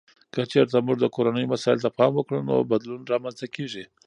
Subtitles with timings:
[0.33, 3.83] که چیرته موږ د کورنیو مسایلو ته پام وکړو، نو بدلون رامنځته کیږي.